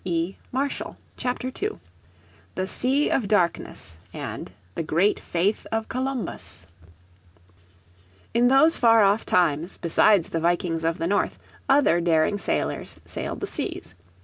[1.15, 1.79] __________Chapter 2
[2.55, 6.65] The Sea of Darkness and the Great Faith of Columbus
[8.33, 11.37] In those far off times besides the Vikings of the North
[11.69, 13.93] other daring sailors sailed the seas.